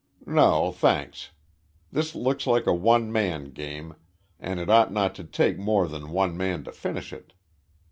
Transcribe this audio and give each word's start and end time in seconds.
"No, 0.25 0.71
thanks. 0.71 1.29
This 1.91 2.15
looks 2.15 2.47
like 2.47 2.65
a 2.65 2.73
one 2.73 3.11
man 3.11 3.51
game 3.51 3.93
and 4.39 4.59
it 4.59 4.67
ought 4.67 4.91
not 4.91 5.13
to 5.13 5.23
take 5.23 5.59
more 5.59 5.87
than 5.87 6.09
one 6.09 6.35
man 6.35 6.63
to 6.63 6.71
finish 6.71 7.13
it. 7.13 7.33